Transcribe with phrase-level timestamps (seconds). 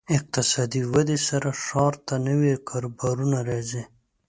[0.17, 3.83] اقتصادي ودې سره ښار ته نوي کاروبارونه راځي.